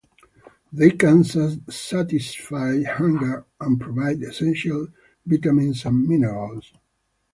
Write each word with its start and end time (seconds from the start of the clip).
They 0.73 0.89
can 0.89 1.23
satisfy 1.23 2.81
hunger 2.81 3.45
and 3.59 3.79
provide 3.79 4.23
essential 4.23 4.87
vitamins 5.27 5.85
and 5.85 6.07
minerals. 6.07 6.73